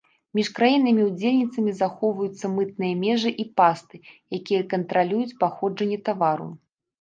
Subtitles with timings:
[0.37, 4.01] Між краінамі-удзельніцамі захоўваюцца мытныя межы і пасты,
[4.39, 6.49] якія кантралююць паходжанне тавару.